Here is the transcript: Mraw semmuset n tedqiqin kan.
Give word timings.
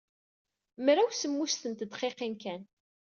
Mraw 0.85 1.09
semmuset 1.13 1.63
n 1.67 1.73
tedqiqin 1.73 2.35
kan. 2.41 2.61